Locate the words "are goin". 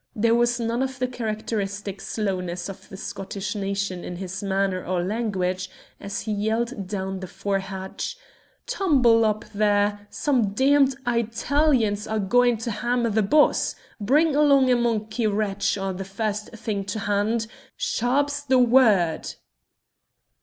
12.11-12.57